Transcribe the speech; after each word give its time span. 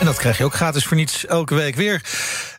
En 0.00 0.06
dat 0.06 0.16
krijg 0.16 0.38
je 0.38 0.44
ook 0.44 0.54
gratis 0.54 0.84
voor 0.84 0.96
niets 0.96 1.26
elke 1.26 1.54
week 1.54 1.74
weer. 1.74 2.02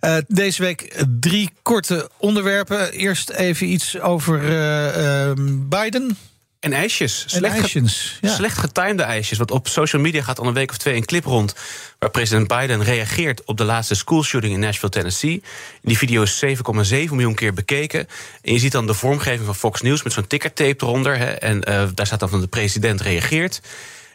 Uh, 0.01 0.17
deze 0.27 0.61
week 0.61 1.05
drie 1.19 1.49
korte 1.61 2.09
onderwerpen. 2.17 2.91
Eerst 2.91 3.29
even 3.29 3.67
iets 3.67 3.99
over 3.99 4.43
uh, 4.43 5.27
uh, 5.27 5.31
Biden. 5.69 6.17
En 6.59 6.73
ijsjes. 6.73 7.23
En 7.23 7.29
Slecht, 7.29 7.53
ge- 7.53 7.61
ijsjes, 7.61 8.17
ja. 8.21 8.35
slecht 8.35 8.57
getimede 8.57 9.03
ijsjes. 9.03 9.37
Want 9.37 9.51
op 9.51 9.67
social 9.67 10.01
media 10.01 10.21
gaat 10.23 10.39
al 10.39 10.47
een 10.47 10.53
week 10.53 10.69
of 10.69 10.77
twee 10.77 10.95
een 10.95 11.05
clip 11.05 11.25
rond... 11.25 11.55
waar 11.99 12.09
president 12.09 12.47
Biden 12.47 12.83
reageert 12.83 13.43
op 13.45 13.57
de 13.57 13.63
laatste 13.63 13.95
schoolshooting 13.95 14.53
in 14.53 14.59
Nashville, 14.59 14.91
Tennessee. 14.91 15.43
Die 15.81 15.97
video 15.97 16.21
is 16.21 16.43
7,7 16.45 16.53
miljoen 16.91 17.35
keer 17.35 17.53
bekeken. 17.53 18.07
En 18.41 18.53
je 18.53 18.59
ziet 18.59 18.71
dan 18.71 18.87
de 18.87 18.93
vormgeving 18.93 19.45
van 19.45 19.55
Fox 19.55 19.81
News 19.81 20.03
met 20.03 20.13
zo'n 20.13 20.27
tickertape 20.27 20.85
eronder. 20.85 21.17
Hè, 21.17 21.25
en 21.25 21.63
eh, 21.63 21.83
daar 21.93 22.05
staat 22.05 22.19
dan 22.19 22.29
van 22.29 22.41
de 22.41 22.47
president 22.47 23.01
reageert. 23.01 23.61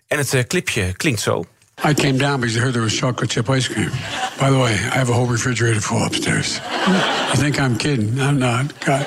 En 0.07 0.19
het 0.19 0.35
eh, 0.35 0.43
clipje 0.45 0.93
klinkt 0.93 1.21
zo. 1.21 1.45
I 1.85 1.95
came 1.95 2.17
down 2.17 2.41
because 2.41 2.57
I 2.57 2.61
heard 2.61 2.73
there 2.73 2.83
was 2.83 2.99
chocolate 2.99 3.33
chip 3.33 3.49
ice 3.49 3.69
cream. 3.69 3.91
By 4.39 4.51
the 4.51 4.59
way, 4.59 4.73
I 4.73 4.99
have 4.99 5.11
a 5.11 5.15
whole 5.15 5.31
refrigerator 5.31 5.81
full 5.81 6.05
upstairs. 6.05 6.61
You 6.87 7.37
think 7.37 7.59
I'm 7.59 7.77
kidding? 7.77 8.21
I'm 8.21 8.39
not. 8.39 8.73
God. 8.85 9.07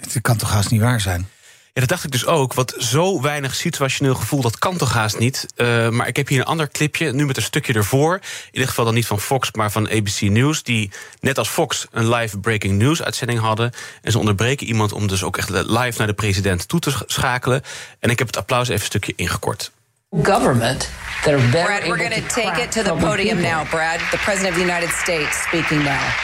Het 0.00 0.20
kan 0.20 0.36
toch 0.36 0.50
haast 0.50 0.70
niet 0.70 0.80
waar 0.80 1.00
zijn? 1.00 1.28
Ja, 1.76 1.82
dat 1.82 1.88
dacht 1.90 2.04
ik 2.04 2.10
dus 2.10 2.26
ook. 2.26 2.54
Want 2.54 2.74
zo 2.78 3.20
weinig 3.20 3.54
situationeel 3.54 4.14
gevoel, 4.14 4.40
dat 4.40 4.58
kan 4.58 4.76
toch 4.76 4.92
haast 4.92 5.18
niet. 5.18 5.46
Uh, 5.56 5.88
maar 5.88 6.08
ik 6.08 6.16
heb 6.16 6.28
hier 6.28 6.38
een 6.38 6.44
ander 6.44 6.70
clipje, 6.70 7.12
nu 7.12 7.26
met 7.26 7.36
een 7.36 7.42
stukje 7.42 7.72
ervoor. 7.72 8.14
In 8.14 8.48
ieder 8.52 8.68
geval 8.68 8.84
dan 8.84 8.94
niet 8.94 9.06
van 9.06 9.20
Fox, 9.20 9.52
maar 9.52 9.72
van 9.72 9.90
ABC 9.90 10.20
News. 10.20 10.62
Die 10.62 10.90
net 11.20 11.38
als 11.38 11.48
Fox 11.48 11.86
een 11.90 12.08
live 12.08 12.38
breaking 12.38 12.78
news 12.78 13.02
uitzending 13.02 13.40
hadden. 13.40 13.72
En 14.02 14.12
ze 14.12 14.18
onderbreken 14.18 14.66
iemand 14.66 14.92
om 14.92 15.06
dus 15.06 15.22
ook 15.22 15.36
echt 15.36 15.48
live 15.48 15.98
naar 15.98 16.06
de 16.06 16.12
president 16.12 16.68
toe 16.68 16.80
te 16.80 16.92
schakelen. 17.06 17.62
En 17.98 18.10
ik 18.10 18.18
heb 18.18 18.26
het 18.26 18.36
applaus 18.36 18.68
even 18.68 18.80
een 18.80 18.86
stukje 18.86 19.12
ingekort. 19.16 19.72
Government 20.22 20.88
that 21.24 21.34
are 21.34 21.52
better 21.52 21.66
Brad, 21.66 21.88
we're 21.88 21.98
going 21.98 22.12
to 22.12 22.28
take 22.28 22.58
it 22.58 22.70
to 22.72 22.84
the 22.84 22.94
podium 22.94 23.38
people. 23.38 23.50
now, 23.50 23.68
Brad. 23.68 24.00
The 24.12 24.18
President 24.18 24.50
of 24.50 24.54
the 24.54 24.60
United 24.60 24.90
States 24.90 25.36
speaking 25.48 25.80
now. 25.80 26.14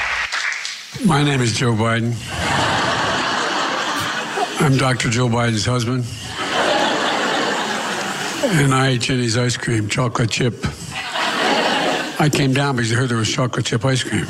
My 1.05 1.25
name 1.25 1.41
is 1.41 1.53
Joe 1.53 1.73
Biden. 1.73 2.15
I'm 4.61 4.77
Dr. 4.77 5.11
Joe 5.11 5.27
Biden's 5.27 5.67
husband. 5.67 6.05
And 8.63 8.73
I 8.73 8.91
ate 8.91 9.01
Jenny's 9.01 9.37
ice 9.37 9.57
cream, 9.57 9.89
chocolate 9.89 10.31
chip. 10.31 10.55
I 12.21 12.31
came 12.33 12.55
down 12.55 12.77
because 12.77 12.93
I 12.93 12.95
heard 12.95 13.09
there 13.09 13.19
was 13.19 13.33
chocolate 13.33 13.67
chip 13.67 13.85
ice 13.85 14.05
cream. 14.05 14.27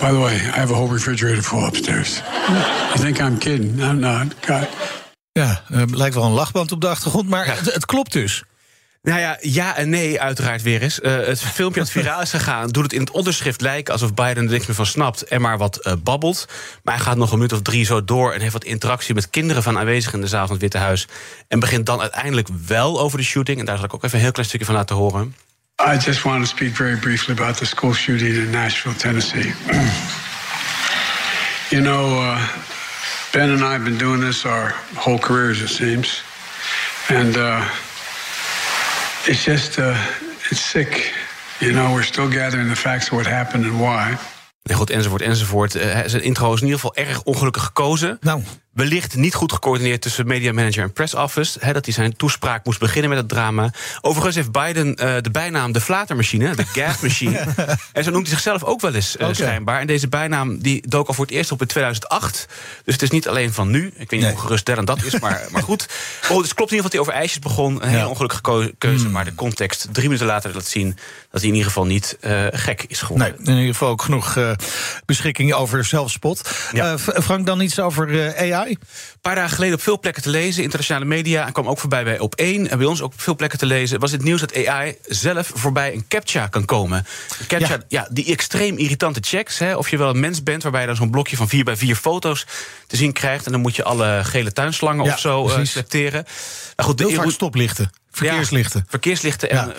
By 0.00 0.12
the 0.12 0.20
way, 0.20 0.32
I 0.32 0.56
have 0.56 0.70
a 0.70 0.74
whole 0.74 0.88
refrigerator 0.88 1.42
full 1.42 1.62
upstairs. 1.62 2.20
You 2.20 3.04
think 3.04 3.20
I'm 3.20 3.38
kidding? 3.38 3.82
I'm 3.82 4.00
not. 4.00 4.40
God. 4.40 4.66
Ja, 5.38 5.62
uh, 5.72 5.82
lijkt 5.86 6.14
wel 6.14 6.24
een 6.24 6.32
lachband 6.32 6.72
op 6.72 6.80
de 6.80 6.88
achtergrond, 6.88 7.28
maar 7.28 7.46
het, 7.46 7.74
het 7.74 7.86
klopt 7.86 8.12
dus. 8.12 8.44
Nou 9.02 9.20
ja, 9.20 9.38
ja 9.40 9.76
en 9.76 9.88
nee, 9.88 10.20
uiteraard 10.20 10.62
weer 10.62 10.82
eens. 10.82 11.00
Uh, 11.00 11.16
het 11.26 11.40
filmpje 11.40 11.80
dat 11.80 11.90
viraal 11.90 12.20
is 12.20 12.30
gegaan, 12.30 12.68
doet 12.68 12.82
het 12.82 12.92
in 12.92 13.00
het 13.00 13.10
onderschrift 13.10 13.60
lijken 13.60 13.92
alsof 13.92 14.14
Biden 14.14 14.36
er 14.36 14.50
niks 14.50 14.66
meer 14.66 14.76
van 14.76 14.86
snapt 14.86 15.22
en 15.22 15.40
maar 15.40 15.58
wat 15.58 15.86
uh, 15.86 15.92
babbelt. 16.02 16.48
Maar 16.82 16.94
hij 16.94 17.04
gaat 17.04 17.16
nog 17.16 17.30
een 17.30 17.36
minuut 17.36 17.52
of 17.52 17.62
drie 17.62 17.84
zo 17.84 18.04
door 18.04 18.32
en 18.32 18.40
heeft 18.40 18.52
wat 18.52 18.64
interactie 18.64 19.14
met 19.14 19.30
kinderen 19.30 19.62
van 19.62 19.78
aanwezigen 19.78 20.14
in 20.14 20.20
de 20.20 20.26
zaal 20.26 20.42
van 20.42 20.52
het 20.52 20.60
Witte 20.60 20.78
Huis. 20.78 21.06
En 21.48 21.60
begint 21.60 21.86
dan 21.86 22.00
uiteindelijk 22.00 22.48
wel 22.66 23.00
over 23.00 23.18
de 23.18 23.24
shooting. 23.24 23.58
En 23.58 23.64
daar 23.64 23.76
zal 23.76 23.84
ik 23.84 23.94
ook 23.94 24.04
even 24.04 24.16
een 24.16 24.22
heel 24.22 24.32
klein 24.32 24.48
stukje 24.48 24.66
van 24.66 24.74
laten 24.74 24.96
horen. 24.96 25.34
I 25.94 25.96
just 25.96 26.22
want 26.22 26.44
to 26.44 26.50
speak 26.56 26.76
very 26.76 26.96
briefly 26.96 27.34
about 27.34 27.56
the 27.56 27.66
school 27.66 27.92
shooting 27.92 28.34
in 28.34 28.50
Nashville, 28.50 28.96
Tennessee. 28.96 29.54
you 31.70 31.82
know, 31.82 32.22
uh, 32.22 32.42
Ben 33.32 33.50
and 33.50 33.62
I 33.62 33.72
have 33.72 33.84
been 33.84 33.98
doing 33.98 34.20
this 34.20 34.44
our 34.44 34.74
whole 34.96 35.18
careers, 35.18 35.60
it 35.60 35.68
seems. 35.68 36.22
And 37.08 37.36
uh, 37.36 37.64
it's 39.26 39.44
just, 39.44 39.78
uh, 39.78 39.94
it's 40.50 40.60
sick. 40.60 41.12
You 41.60 41.72
know, 41.72 41.92
we're 41.92 42.04
still 42.04 42.28
gathering 42.28 42.68
the 42.68 42.76
facts 42.76 43.08
of 43.08 43.12
what 43.12 43.26
happened 43.26 43.64
and 43.64 43.80
why. 43.80 44.16
Nee, 44.62 44.76
goed, 44.76 44.90
enzovoort, 44.90 45.22
enzovoort. 45.22 45.76
Uh, 45.76 46.00
zijn 46.06 46.22
intro 46.22 46.52
is 46.52 46.60
in 46.60 46.66
ieder 46.66 46.80
geval 46.80 47.04
erg 47.04 47.22
ongelukkig 47.22 47.62
gekozen. 47.62 48.18
Nou. 48.20 48.42
Wellicht 48.78 49.16
niet 49.16 49.34
goed 49.34 49.52
gecoördineerd 49.52 50.00
tussen 50.00 50.26
media 50.26 50.52
manager 50.52 50.82
en 50.82 50.92
press 50.92 51.14
office. 51.14 51.58
Hè, 51.60 51.72
dat 51.72 51.84
hij 51.84 51.94
zijn 51.94 52.16
toespraak 52.16 52.64
moest 52.64 52.78
beginnen 52.78 53.10
met 53.10 53.18
het 53.18 53.28
drama. 53.28 53.70
Overigens 54.00 54.36
heeft 54.36 54.52
Biden 54.52 54.88
uh, 54.88 55.14
de 55.20 55.30
bijnaam 55.30 55.72
de 55.72 55.80
flatermachine, 55.80 56.54
de 56.54 56.64
gas 56.64 57.00
machine. 57.00 57.38
en 57.92 58.04
zo 58.04 58.10
noemt 58.10 58.26
hij 58.26 58.34
zichzelf 58.34 58.64
ook 58.64 58.80
wel 58.80 58.94
eens 58.94 59.16
uh, 59.16 59.22
okay. 59.22 59.34
schijnbaar. 59.34 59.80
En 59.80 59.86
deze 59.86 60.08
bijnaam 60.08 60.58
die 60.58 60.88
dook 60.88 61.08
al 61.08 61.14
voor 61.14 61.24
het 61.24 61.34
eerst 61.34 61.52
op 61.52 61.60
in 61.60 61.66
2008. 61.66 62.46
Dus 62.84 62.94
het 62.94 63.02
is 63.02 63.10
niet 63.10 63.28
alleen 63.28 63.52
van 63.52 63.70
nu. 63.70 63.86
Ik 63.86 64.10
weet 64.10 64.20
niet 64.20 64.30
hoe 64.30 64.38
geruststellend 64.38 64.86
dat 64.86 65.02
is, 65.02 65.18
maar, 65.18 65.46
maar 65.50 65.62
goed. 65.62 65.86
Oh, 66.28 66.42
het 66.42 66.54
klopt 66.54 66.70
in 66.70 66.76
ieder 66.76 66.76
geval 66.76 66.82
dat 66.82 66.92
hij 66.92 67.00
over 67.00 67.12
ijsjes 67.12 67.38
begon. 67.38 67.82
Een 67.82 67.88
hele 67.88 68.00
ja. 68.00 68.08
ongelukkige 68.08 68.72
keuze. 68.78 69.04
Mm. 69.04 69.10
Maar 69.10 69.24
de 69.24 69.34
context 69.34 69.88
drie 69.92 70.06
minuten 70.06 70.26
later 70.26 70.54
laat 70.54 70.66
zien 70.66 70.96
dat 71.30 71.40
hij 71.40 71.50
in 71.50 71.56
ieder 71.56 71.66
geval 71.66 71.86
niet 71.86 72.18
uh, 72.20 72.46
gek 72.50 72.84
is 72.88 73.00
geworden. 73.00 73.34
Nee, 73.38 73.46
in 73.46 73.54
ieder 73.54 73.72
geval 73.72 73.88
ook 73.88 74.02
genoeg 74.02 74.38
beschikking 75.06 75.52
over 75.52 75.84
zelfspot. 75.84 76.50
Ja. 76.72 76.98
Frank, 76.98 77.46
dan 77.46 77.60
iets 77.60 77.80
over 77.80 78.36
AI? 78.36 78.67
Een 78.70 79.20
paar 79.20 79.34
dagen 79.34 79.54
geleden 79.54 79.74
op 79.74 79.82
veel 79.82 79.98
plekken 79.98 80.22
te 80.22 80.30
lezen, 80.30 80.62
internationale 80.62 81.04
media. 81.04 81.46
En 81.46 81.52
kwam 81.52 81.68
ook 81.68 81.78
voorbij 81.78 82.04
bij 82.04 82.18
Op 82.18 82.34
1 82.34 82.70
en 82.70 82.78
bij 82.78 82.86
ons 82.86 83.02
ook 83.02 83.12
op 83.12 83.20
veel 83.20 83.36
plekken 83.36 83.58
te 83.58 83.66
lezen. 83.66 84.00
Was 84.00 84.12
het 84.12 84.22
nieuws 84.22 84.40
dat 84.40 84.66
AI 84.66 84.96
zelf 85.06 85.50
voorbij 85.54 85.92
een 85.92 86.04
CAPTCHA 86.08 86.46
kan 86.46 86.64
komen. 86.64 87.06
CAPTCHA, 87.46 87.74
ja. 87.74 87.82
ja. 87.88 88.08
die 88.10 88.26
extreem 88.26 88.76
irritante 88.76 89.20
checks. 89.22 89.58
Hè, 89.58 89.76
of 89.76 89.90
je 89.90 89.98
wel 89.98 90.08
een 90.08 90.20
mens 90.20 90.42
bent, 90.42 90.62
waarbij 90.62 90.80
je 90.80 90.86
dan 90.86 90.96
zo'n 90.96 91.10
blokje 91.10 91.36
van 91.36 91.48
4 91.48 91.64
bij 91.64 91.76
4 91.76 91.96
foto's 91.96 92.46
te 92.86 92.96
zien 92.96 93.12
krijgt. 93.12 93.46
En 93.46 93.52
dan 93.52 93.60
moet 93.60 93.76
je 93.76 93.84
alle 93.84 94.20
gele 94.24 94.52
tuinslangen 94.52 95.04
ja, 95.04 95.12
of 95.12 95.18
zo 95.18 95.48
uh, 95.48 95.58
selecteren. 95.62 96.24
Goed, 96.82 96.98
de 96.98 97.10
vaak 97.10 97.30
stoplichten. 97.30 97.90
Verkeerslichten. 98.10 98.80
Ja, 98.80 98.86
verkeerslichten 98.90 99.50
en 99.50 99.56
Ja. 99.56 99.74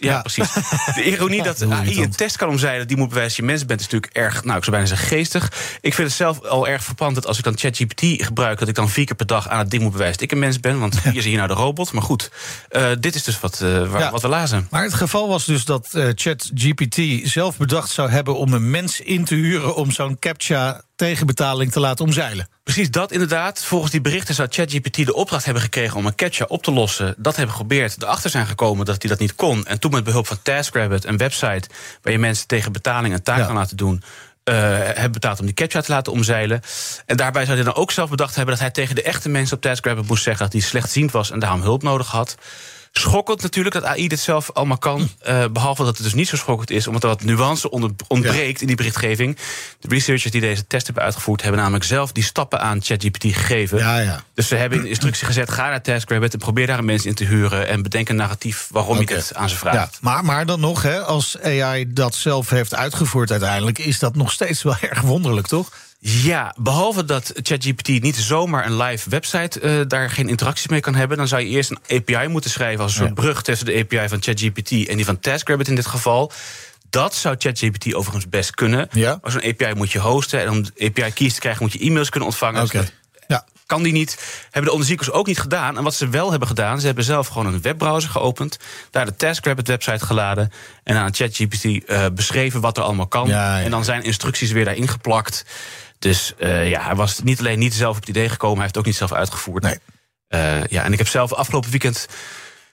Ja, 0.00 0.12
Ja. 0.12 0.20
precies. 0.20 0.52
De 0.94 1.04
ironie 1.04 1.42
dat 1.42 1.62
AI 1.62 2.02
een 2.02 2.10
test 2.10 2.36
kan 2.36 2.48
omzeilen... 2.48 2.88
die 2.88 2.96
moet 2.96 3.08
bewijzen 3.08 3.36
dat 3.36 3.46
je 3.46 3.52
mens 3.52 3.66
bent, 3.66 3.80
is 3.80 3.86
natuurlijk 3.86 4.12
erg... 4.16 4.44
nou, 4.44 4.56
ik 4.56 4.64
zou 4.64 4.70
bijna 4.76 4.86
zeggen 4.86 5.08
geestig. 5.08 5.52
Ik 5.80 5.94
vind 5.94 6.08
het 6.08 6.16
zelf 6.16 6.40
al 6.44 6.68
erg 6.68 6.84
verpand 6.84 7.14
dat 7.14 7.26
als 7.26 7.38
ik 7.38 7.44
dan 7.44 7.58
ChatGPT 7.58 8.00
gebruik... 8.24 8.58
dat 8.58 8.68
ik 8.68 8.74
dan 8.74 8.88
vier 8.90 9.04
keer 9.06 9.14
per 9.16 9.26
dag 9.26 9.48
aan 9.48 9.58
het 9.58 9.70
ding 9.70 9.82
moet 9.82 9.92
bewijzen 9.92 10.14
dat 10.16 10.24
ik 10.24 10.32
een 10.32 10.38
mens 10.38 10.60
ben. 10.60 10.78
Want 10.78 11.00
hier 11.02 11.16
is 11.16 11.24
hier 11.24 11.36
nou 11.36 11.48
de 11.48 11.54
robot. 11.54 11.92
Maar 11.92 12.02
goed, 12.02 12.30
eh, 12.68 12.90
dit 13.00 13.14
is 13.14 13.22
dus 13.24 13.40
wat, 13.40 13.60
eh, 13.60 13.90
waar- 13.90 14.10
wat 14.10 14.22
we 14.22 14.28
lazen. 14.28 14.66
Maar 14.70 14.82
het 14.82 14.94
geval 14.94 15.28
was 15.28 15.44
dus 15.44 15.64
dat 15.64 15.88
eh, 15.92 16.08
ChatGPT 16.14 17.00
zelf 17.28 17.56
bedacht 17.56 17.90
zou 17.90 18.10
hebben 18.10 18.36
om 18.36 18.52
een 18.52 18.70
mens 18.70 19.00
in 19.00 19.24
te 19.24 19.34
huren 19.34 19.74
om 19.76 19.90
zo'n 19.90 20.18
CAPTCHA 20.18 20.82
tegenbetaling 20.96 21.72
te 21.72 21.80
laten 21.80 22.04
omzeilen. 22.04 22.48
Precies 22.64 22.90
dat 22.90 23.12
inderdaad. 23.12 23.64
Volgens 23.64 23.90
die 23.92 24.00
berichten 24.00 24.34
zou 24.34 24.48
ChatGPT 24.50 25.06
de 25.06 25.14
opdracht 25.14 25.44
hebben 25.44 25.62
gekregen 25.62 25.96
om 25.96 26.06
een 26.06 26.14
captcha 26.14 26.44
op 26.48 26.62
te 26.62 26.72
lossen. 26.72 27.14
Dat 27.18 27.36
hebben 27.36 27.54
geprobeerd. 27.54 28.02
Erachter 28.02 28.30
zijn 28.30 28.46
gekomen 28.46 28.86
dat 28.86 29.02
hij 29.02 29.10
dat 29.10 29.18
niet 29.18 29.34
kon. 29.34 29.66
En 29.66 29.78
toen 29.78 29.90
met 29.90 30.04
behulp 30.04 30.26
van 30.26 30.42
TaskRabbit, 30.42 31.04
een 31.04 31.16
website 31.16 31.68
waar 32.02 32.12
je 32.12 32.18
mensen 32.18 32.46
tegen 32.46 32.72
betaling 32.72 33.14
een 33.14 33.22
taak 33.22 33.38
Ja. 33.38 33.44
kan 33.46 33.54
laten 33.54 33.76
doen. 33.76 34.02
eh, 34.44 34.54
hebben 34.84 35.12
betaald 35.12 35.38
om 35.40 35.44
die 35.46 35.54
captcha 35.54 35.80
te 35.80 35.92
laten 35.92 36.12
omzeilen. 36.12 36.60
En 37.06 37.16
daarbij 37.16 37.44
zou 37.44 37.56
hij 37.56 37.64
dan 37.64 37.74
ook 37.74 37.90
zelf 37.92 38.10
bedacht 38.10 38.34
hebben 38.34 38.54
dat 38.54 38.62
hij 38.62 38.72
tegen 38.72 38.94
de 38.94 39.02
echte 39.02 39.28
mensen 39.28 39.56
op 39.56 39.62
TaskRabbit 39.62 40.08
moest 40.08 40.22
zeggen 40.22 40.44
dat 40.44 40.52
hij 40.52 40.62
slechtziend 40.62 41.10
was 41.10 41.30
en 41.30 41.38
daarom 41.38 41.60
hulp 41.62 41.82
nodig 41.82 42.06
had. 42.10 42.34
Schokkend 42.94 43.42
natuurlijk 43.42 43.74
dat 43.74 43.84
AI 43.84 44.08
dit 44.08 44.20
zelf 44.20 44.50
allemaal 44.52 44.78
kan. 44.78 45.08
eh, 45.20 45.44
behalve 45.52 45.84
dat 45.84 45.94
het 45.94 46.02
dus 46.04 46.14
niet 46.14 46.28
zo 46.28 46.36
schokkend 46.36 46.70
is, 46.70 46.86
omdat 46.86 47.02
er 47.02 47.08
wat 47.08 47.22
nuance 47.22 47.70
ontbreekt 48.08 48.60
in 48.60 48.66
die 48.66 48.76
berichtgeving. 48.76 49.36
De 49.80 49.88
researchers 49.88 50.32
die 50.32 50.40
deze 50.40 50.66
test 50.66 50.86
hebben 50.86 51.04
uitgevoerd, 51.04 51.42
hebben 51.42 51.60
namelijk 51.60 51.84
zelf 51.84 52.12
die 52.12 52.24
stappen 52.24 52.60
aan 52.60 52.82
ChatGPT 52.82 53.22
gegeven. 53.22 53.78
Ja, 53.78 53.98
ja. 53.98 54.24
Dus 54.34 54.48
ze 54.48 54.54
hebben 54.56 54.78
in 54.78 54.86
instructie 54.86 55.26
gezet: 55.26 55.50
ga 55.50 55.68
naar 55.68 55.82
TaskRabbit 55.82 56.32
en 56.32 56.38
probeer 56.38 56.66
daar 56.66 56.78
een 56.78 56.84
mens 56.84 57.06
in 57.06 57.14
te 57.14 57.24
huren. 57.24 57.68
En 57.68 57.82
bedenk 57.82 58.08
een 58.08 58.16
narratief 58.16 58.68
waarom 58.70 58.98
Oké. 58.98 59.12
je 59.12 59.18
dit 59.18 59.34
aan 59.34 59.48
ze 59.48 59.56
vraagt. 59.56 59.92
Ja, 59.92 59.98
maar, 60.00 60.24
maar 60.24 60.46
dan 60.46 60.60
nog, 60.60 60.82
hè, 60.82 61.00
als 61.00 61.40
AI 61.40 61.92
dat 61.92 62.14
zelf 62.14 62.50
heeft 62.50 62.74
uitgevoerd 62.74 63.30
uiteindelijk... 63.30 63.78
is 63.78 63.98
dat 63.98 64.16
nog 64.16 64.32
steeds 64.32 64.62
wel 64.62 64.76
erg 64.90 65.00
wonderlijk, 65.00 65.46
toch? 65.46 65.70
Ja, 66.04 66.54
behalve 66.58 67.04
dat 67.04 67.32
ChatGPT 67.42 67.88
niet 67.88 68.16
zomaar 68.16 68.66
een 68.66 68.76
live 68.76 69.10
website 69.10 69.60
eh, 69.60 69.80
daar 69.88 70.10
geen 70.10 70.28
interacties 70.28 70.68
mee 70.68 70.80
kan 70.80 70.94
hebben, 70.94 71.16
dan 71.16 71.28
zou 71.28 71.42
je 71.42 71.48
eerst 71.48 71.70
een 71.70 71.96
API 71.96 72.28
moeten 72.28 72.50
schrijven 72.50 72.82
als 72.82 72.92
een 72.92 73.02
soort 73.04 73.14
brug 73.14 73.42
tussen 73.42 73.66
de 73.66 73.78
API 73.78 74.08
van 74.08 74.22
ChatGPT 74.22 74.70
en 74.88 74.96
die 74.96 75.04
van 75.04 75.20
TaskRabbit 75.20 75.68
in 75.68 75.74
dit 75.74 75.86
geval. 75.86 76.32
Dat 76.90 77.14
zou 77.14 77.34
ChatGPT 77.38 77.94
overigens 77.94 78.28
best 78.28 78.54
kunnen. 78.54 78.88
Ja. 78.92 79.18
Maar 79.22 79.30
zo'n 79.32 79.44
API 79.44 79.74
moet 79.74 79.92
je 79.92 79.98
hosten 79.98 80.40
en 80.40 80.50
om 80.50 80.62
de 80.62 80.70
API 80.86 81.12
keys 81.12 81.34
te 81.34 81.40
krijgen 81.40 81.62
moet 81.62 81.72
je 81.72 81.78
e-mails 81.78 82.08
kunnen 82.08 82.28
ontvangen. 82.28 82.62
Oké. 82.62 82.78
Dus 82.78 82.86
dat 82.86 83.24
Ja. 83.28 83.44
kan 83.66 83.82
die 83.82 83.92
niet. 83.92 84.42
Hebben 84.44 84.64
de 84.64 84.72
onderzoekers 84.72 85.10
ook 85.10 85.26
niet 85.26 85.40
gedaan. 85.40 85.76
En 85.76 85.82
wat 85.82 85.94
ze 85.94 86.08
wel 86.08 86.30
hebben 86.30 86.48
gedaan, 86.48 86.80
ze 86.80 86.86
hebben 86.86 87.04
zelf 87.04 87.26
gewoon 87.28 87.46
een 87.54 87.62
webbrowser 87.62 88.10
geopend, 88.10 88.58
daar 88.90 89.04
de 89.04 89.16
TaskRabbit 89.16 89.68
website 89.68 90.06
geladen 90.06 90.52
en 90.84 90.96
aan 90.96 91.14
ChatGPT 91.14 91.64
eh, 91.84 92.06
beschreven 92.14 92.60
wat 92.60 92.76
er 92.76 92.82
allemaal 92.82 93.06
kan. 93.08 93.28
Ja, 93.28 93.58
ja. 93.58 93.64
En 93.64 93.70
dan 93.70 93.84
zijn 93.84 94.02
instructies 94.02 94.50
weer 94.50 94.64
daarin 94.64 94.88
geplakt. 94.88 95.44
Dus 96.02 96.32
uh, 96.38 96.68
ja, 96.68 96.82
hij 96.84 96.94
was 96.94 97.20
niet 97.20 97.38
alleen 97.38 97.58
niet 97.58 97.74
zelf 97.74 97.94
op 97.94 98.00
het 98.00 98.08
idee 98.08 98.28
gekomen, 98.28 98.54
hij 98.54 98.62
heeft 98.62 98.74
het 98.74 98.84
ook 98.84 98.90
niet 98.90 99.00
zelf 99.00 99.12
uitgevoerd. 99.12 99.62
Nee. 99.62 99.78
Uh, 100.28 100.64
ja, 100.64 100.84
en 100.84 100.92
ik 100.92 100.98
heb 100.98 101.08
zelf 101.08 101.32
afgelopen 101.32 101.70
weekend 101.70 102.08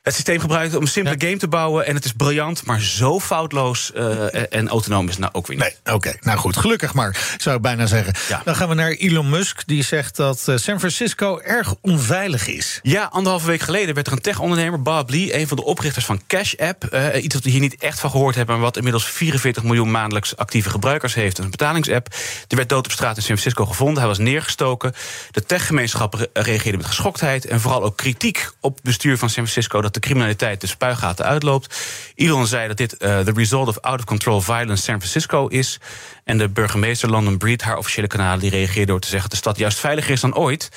het 0.01 0.13
systeem 0.13 0.39
gebruikt 0.39 0.75
om 0.75 0.81
een 0.81 0.87
simpele 0.87 1.27
game 1.27 1.37
te 1.37 1.47
bouwen. 1.47 1.85
En 1.85 1.95
het 1.95 2.05
is 2.05 2.11
briljant, 2.11 2.65
maar 2.65 2.81
zo 2.81 3.19
foutloos 3.19 3.91
uh, 3.95 4.53
en 4.53 4.69
autonoom 4.69 5.07
is 5.09 5.17
nou 5.17 5.33
ook 5.33 5.47
weer 5.47 5.57
niet. 5.57 5.79
Nee, 5.83 5.95
oké. 5.95 6.13
Nou 6.21 6.37
goed, 6.37 6.57
gelukkig 6.57 6.93
maar, 6.93 7.35
zou 7.37 7.55
ik 7.55 7.61
bijna 7.61 7.85
zeggen. 7.85 8.13
Ja. 8.29 8.41
Dan 8.45 8.55
gaan 8.55 8.69
we 8.69 8.73
naar 8.73 8.91
Elon 8.91 9.29
Musk. 9.29 9.63
Die 9.65 9.83
zegt 9.83 10.15
dat 10.15 10.45
uh, 10.49 10.57
San 10.57 10.79
Francisco 10.79 11.39
erg 11.39 11.75
onveilig 11.81 12.47
is. 12.47 12.79
Ja, 12.81 13.03
anderhalve 13.03 13.47
week 13.47 13.61
geleden 13.61 13.95
werd 13.95 14.07
er 14.07 14.13
een 14.13 14.21
tech-ondernemer, 14.21 14.81
Bob 14.81 15.09
Lee... 15.09 15.39
een 15.39 15.47
van 15.47 15.57
de 15.57 15.63
oprichters 15.63 16.05
van 16.05 16.21
Cash 16.27 16.53
App. 16.55 16.87
Uh, 16.93 17.23
iets 17.23 17.33
wat 17.33 17.43
we 17.43 17.49
hier 17.49 17.59
niet 17.59 17.75
echt 17.75 17.99
van 17.99 18.09
gehoord 18.09 18.35
hebben... 18.35 18.55
maar 18.55 18.63
wat 18.63 18.77
inmiddels 18.77 19.05
44 19.05 19.63
miljoen 19.63 19.91
maandelijks 19.91 20.35
actieve 20.35 20.69
gebruikers 20.69 21.13
heeft. 21.13 21.37
Een 21.37 21.49
betalingsapp. 21.49 22.07
Die 22.47 22.57
werd 22.57 22.69
dood 22.69 22.85
op 22.85 22.91
straat 22.91 23.15
in 23.15 23.23
San 23.23 23.37
Francisco 23.37 23.65
gevonden. 23.65 23.97
Hij 23.97 24.07
was 24.07 24.17
neergestoken. 24.17 24.93
De 25.31 25.45
techgemeenschap 25.45 26.29
reageerde 26.33 26.77
met 26.77 26.85
geschoktheid... 26.85 27.45
en 27.45 27.59
vooral 27.59 27.83
ook 27.83 27.97
kritiek 27.97 28.49
op 28.59 28.75
het 28.75 28.83
bestuur 28.83 29.17
van 29.17 29.29
San 29.29 29.47
Francisco... 29.47 29.81
dat 29.93 30.01
de 30.01 30.07
criminaliteit 30.07 30.61
de 30.61 30.67
spuigaten 30.67 31.25
uitloopt. 31.25 31.75
Elon 32.15 32.47
zei 32.47 32.67
dat 32.67 32.77
dit 32.77 32.93
uh, 32.93 33.19
the 33.19 33.31
result 33.35 33.67
of 33.67 33.79
out 33.79 33.99
of 33.99 34.05
control 34.05 34.41
violence 34.41 34.83
San 34.83 34.97
Francisco 34.97 35.47
is. 35.47 35.79
En 36.23 36.37
de 36.37 36.49
burgemeester 36.49 37.09
London 37.09 37.37
Breed, 37.37 37.61
haar 37.61 37.77
officiële 37.77 38.07
kanalen, 38.07 38.39
die 38.39 38.49
reageerde 38.49 38.85
door 38.85 38.99
te 38.99 39.07
zeggen 39.07 39.29
dat 39.29 39.39
de 39.39 39.45
stad 39.45 39.57
juist 39.57 39.79
veiliger 39.79 40.11
is 40.11 40.21
dan 40.21 40.35
ooit. 40.35 40.69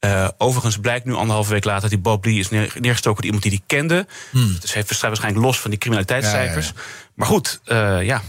Uh, 0.00 0.28
overigens 0.38 0.78
blijkt 0.78 1.04
nu 1.04 1.14
anderhalve 1.14 1.52
week 1.52 1.64
later 1.64 1.80
dat 1.80 1.90
die 1.90 1.98
Bob 1.98 2.24
Lee 2.24 2.38
is 2.38 2.50
neer, 2.50 2.72
neergestoken 2.80 3.22
door 3.22 3.32
iemand 3.32 3.42
die 3.42 3.50
die 3.50 3.62
kende. 3.66 4.06
Hmm. 4.30 4.56
Dus 4.60 4.74
hij 4.74 4.82
staat 4.82 5.00
waarschijnlijk 5.00 5.44
los 5.44 5.60
van 5.60 5.70
die 5.70 5.78
criminaliteitscijfers. 5.78 6.66
Ja, 6.66 6.72
ja, 6.76 6.82
ja. 6.84 7.10
Maar 7.14 7.26
goed, 7.26 7.60
uh, 7.66 8.02
ja. 8.02 8.22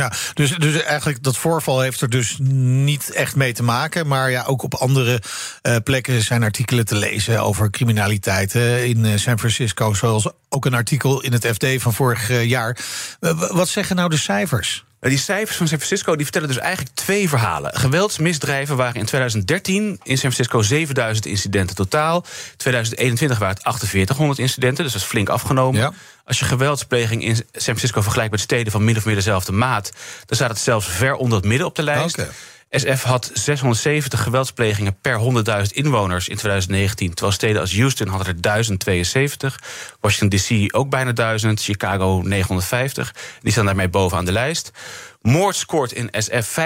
Ja, 0.00 0.12
dus, 0.34 0.56
dus 0.56 0.82
eigenlijk 0.82 1.22
dat 1.22 1.36
voorval 1.36 1.80
heeft 1.80 2.00
er 2.00 2.10
dus 2.10 2.36
niet 2.42 3.10
echt 3.10 3.36
mee 3.36 3.52
te 3.52 3.62
maken. 3.62 4.06
Maar 4.06 4.30
ja, 4.30 4.44
ook 4.44 4.62
op 4.62 4.74
andere 4.74 5.22
uh, 5.62 5.76
plekken 5.84 6.22
zijn 6.22 6.42
artikelen 6.42 6.84
te 6.84 6.96
lezen 6.96 7.42
over 7.42 7.70
criminaliteit 7.70 8.54
in 8.54 9.04
uh, 9.04 9.16
San 9.16 9.38
Francisco. 9.38 9.94
Zoals 9.94 10.28
ook 10.48 10.64
een 10.64 10.74
artikel 10.74 11.22
in 11.22 11.32
het 11.32 11.46
FD 11.46 11.66
van 11.78 11.94
vorig 11.94 12.44
jaar. 12.44 12.76
wat 13.50 13.68
zeggen 13.68 13.96
nou 13.96 14.08
de 14.08 14.16
cijfers? 14.16 14.84
Die 15.00 15.18
cijfers 15.18 15.56
van 15.56 15.68
San 15.68 15.78
Francisco 15.78 16.14
die 16.14 16.24
vertellen 16.24 16.48
dus 16.48 16.58
eigenlijk 16.58 16.94
twee 16.94 17.28
verhalen. 17.28 17.76
Geweldsmisdrijven 17.76 18.76
waren 18.76 19.00
in 19.00 19.06
2013 19.06 19.82
in 20.02 20.18
San 20.18 20.32
Francisco 20.32 20.62
7000 20.62 21.26
incidenten 21.26 21.76
totaal. 21.76 22.24
2021 22.56 23.38
waren 23.38 23.54
het 23.54 23.64
4800 23.64 24.38
incidenten, 24.38 24.84
dus 24.84 24.92
dat 24.92 25.02
is 25.02 25.08
flink 25.08 25.28
afgenomen. 25.28 25.80
Ja. 25.80 25.92
Als 26.30 26.38
je 26.38 26.44
geweldspleging 26.44 27.24
in 27.24 27.34
San 27.34 27.44
Francisco 27.52 28.00
vergelijkt 28.02 28.32
met 28.32 28.40
steden 28.40 28.72
van 28.72 28.84
min 28.84 28.96
of 28.96 29.04
meer 29.04 29.14
dezelfde 29.14 29.52
maat, 29.52 29.92
dan 30.26 30.36
staat 30.36 30.50
het 30.50 30.58
zelfs 30.58 30.86
ver 30.86 31.14
onder 31.14 31.38
het 31.38 31.46
midden 31.46 31.66
op 31.66 31.74
de 31.74 31.82
lijst. 31.82 32.18
Okay. 32.18 32.30
SF 32.70 33.02
had 33.02 33.30
670 33.34 34.22
geweldsplegingen 34.22 35.00
per 35.00 35.20
100.000 35.20 35.62
inwoners 35.70 36.28
in 36.28 36.36
2019. 36.36 37.08
Terwijl 37.08 37.32
steden 37.32 37.60
als 37.60 37.76
Houston 37.76 38.08
hadden 38.08 38.26
er 38.26 38.40
1072. 38.40 39.60
Washington 40.00 40.38
DC 40.38 40.76
ook 40.76 40.90
bijna 40.90 41.12
1000. 41.12 41.62
Chicago 41.62 42.20
950. 42.24 43.14
Die 43.42 43.52
staan 43.52 43.64
daarmee 43.64 43.88
bovenaan 43.88 44.24
de 44.24 44.32
lijst. 44.32 44.70
Moord 45.20 45.56
scoort 45.56 45.92
in 45.92 46.08
SF 46.12 46.58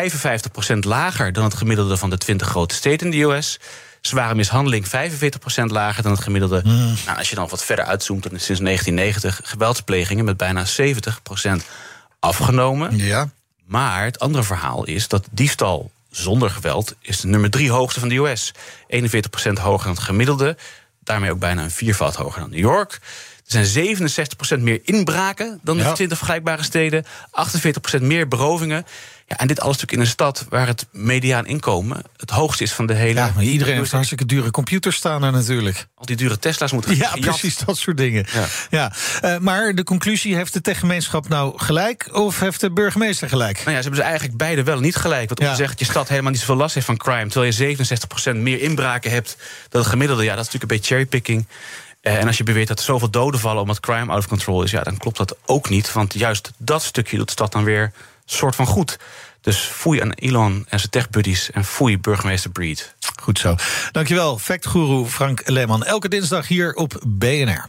55% 0.74 0.78
lager 0.78 1.32
dan 1.32 1.44
het 1.44 1.54
gemiddelde 1.54 1.96
van 1.96 2.10
de 2.10 2.18
20 2.18 2.48
grote 2.48 2.74
steden 2.74 3.12
in 3.12 3.18
de 3.18 3.34
US. 3.34 3.58
Zware 4.06 4.34
mishandeling 4.34 4.86
45% 4.86 4.90
lager 5.64 6.02
dan 6.02 6.12
het 6.12 6.20
gemiddelde. 6.20 6.62
Mm. 6.64 6.94
Nou, 7.06 7.18
als 7.18 7.30
je 7.30 7.34
dan 7.34 7.48
wat 7.48 7.64
verder 7.64 7.84
uitzoomt, 7.84 8.22
dan 8.22 8.32
is 8.32 8.44
sinds 8.44 8.60
1990 8.60 9.50
geweldsplegingen 9.50 10.24
met 10.24 10.36
bijna 10.36 10.66
70% 10.66 11.64
afgenomen. 12.20 12.96
Ja. 12.96 13.28
Maar 13.64 14.04
het 14.04 14.18
andere 14.18 14.44
verhaal 14.44 14.84
is 14.84 15.08
dat 15.08 15.26
diefstal 15.30 15.90
zonder 16.10 16.50
geweld 16.50 16.94
is 17.00 17.20
de 17.20 17.28
nummer 17.28 17.50
drie 17.50 17.70
hoogste 17.70 18.00
van 18.00 18.08
de 18.08 18.16
US. 18.16 18.52
41% 18.52 18.56
hoger 19.52 19.86
dan 19.86 19.94
het 19.94 20.04
gemiddelde. 20.04 20.56
Daarmee 21.00 21.30
ook 21.30 21.38
bijna 21.38 21.62
een 21.62 21.70
viervoud 21.70 22.14
hoger 22.14 22.40
dan 22.40 22.50
New 22.50 22.58
York. 22.58 23.00
Er 23.48 23.64
zijn 23.66 23.96
67% 24.58 24.62
meer 24.62 24.80
inbraken 24.82 25.60
dan 25.62 25.76
de 25.76 25.82
Ja. 25.82 25.92
20 25.92 26.16
vergelijkbare 26.18 26.62
steden. 26.62 27.04
48% 27.30 28.02
meer 28.02 28.28
berovingen. 28.28 28.84
Ja, 29.28 29.36
en 29.38 29.46
dit 29.46 29.60
alles 29.60 29.72
natuurlijk 29.74 29.92
in 29.92 30.00
een 30.00 30.12
stad 30.12 30.46
waar 30.48 30.66
het 30.66 30.86
mediaan 30.92 31.46
inkomen 31.46 32.02
het 32.16 32.30
hoogste 32.30 32.62
is 32.62 32.72
van 32.72 32.86
de 32.86 32.94
hele. 32.94 33.20
Ja, 33.20 33.30
maar 33.34 33.44
iedereen 33.44 33.76
heeft 33.76 33.90
hartstikke 33.90 34.26
dure 34.26 34.50
computers 34.50 34.96
staan 34.96 35.22
er 35.22 35.32
natuurlijk. 35.32 35.86
Al 35.94 36.06
die 36.06 36.16
dure 36.16 36.38
Tesla's 36.38 36.72
moeten 36.72 36.96
Ja, 36.96 37.10
precies 37.20 37.56
dat 37.58 37.76
soort 37.76 37.96
dingen. 37.96 38.26
Ja. 38.32 38.44
Ja. 38.70 38.92
Eh, 39.20 39.38
maar 39.38 39.74
de 39.74 39.84
conclusie, 39.84 40.34
heeft 40.34 40.52
de 40.52 40.60
techgemeenschap 40.60 41.28
nou 41.28 41.58
gelijk... 41.58 42.08
of 42.12 42.40
heeft 42.40 42.60
de 42.60 42.70
burgemeester 42.70 43.28
gelijk? 43.28 43.56
Nou 43.56 43.70
ja, 43.70 43.76
ze 43.76 43.80
hebben 43.80 44.00
ze 44.00 44.02
eigenlijk 44.06 44.36
beide 44.36 44.62
wel 44.62 44.80
niet 44.80 44.96
gelijk. 44.96 45.28
Want 45.28 45.38
om 45.40 45.44
Ja. 45.44 45.50
te 45.50 45.56
zeggen 45.58 45.76
dat 45.76 45.86
je 45.86 45.92
stad 45.92 46.08
helemaal 46.08 46.30
niet 46.30 46.40
zoveel 46.40 46.56
last 46.56 46.74
heeft 46.74 46.86
van 46.86 46.96
crime... 46.96 47.28
terwijl 47.28 47.52
je 47.52 47.76
67% 48.32 48.36
meer 48.36 48.60
inbraken 48.60 49.10
hebt 49.10 49.36
dan 49.68 49.80
het 49.80 49.90
gemiddelde... 49.90 50.22
ja, 50.24 50.34
dat 50.34 50.46
is 50.46 50.52
natuurlijk 50.52 50.72
een 50.72 50.78
beetje 50.78 50.94
cherrypicking. 50.94 51.46
Eh, 52.04 52.18
en 52.18 52.26
als 52.26 52.36
je 52.36 52.44
beweert 52.44 52.68
dat 52.68 52.78
er 52.78 52.84
zoveel 52.84 53.10
doden 53.10 53.40
vallen 53.40 53.62
omdat 53.62 53.80
crime 53.80 54.12
out 54.12 54.18
of 54.18 54.28
control 54.28 54.62
is... 54.62 54.70
ja, 54.70 54.82
dan 54.82 54.96
klopt 54.96 55.16
dat 55.16 55.36
ook 55.46 55.68
niet. 55.68 55.92
Want 55.92 56.14
juist 56.14 56.52
dat 56.56 56.82
stukje 56.82 57.16
doet 57.16 57.26
de 57.26 57.32
stad 57.32 57.52
dan 57.52 57.64
weer 57.64 57.92
soort 58.24 58.54
van 58.54 58.66
goed. 58.66 58.98
Dus 59.40 59.58
foei 59.58 60.00
aan 60.00 60.12
Elon 60.12 60.66
en 60.68 60.78
zijn 60.78 60.90
techbuddies... 60.90 61.50
en 61.50 61.64
foei 61.64 61.98
burgemeester 61.98 62.50
Breed. 62.50 62.94
Goed 63.22 63.38
zo. 63.38 63.56
Dankjewel, 63.92 64.38
factguru 64.38 65.04
Frank 65.06 65.48
Leeman. 65.48 65.84
Elke 65.84 66.08
dinsdag 66.08 66.48
hier 66.48 66.74
op 66.74 67.02
BNR. 67.06 67.68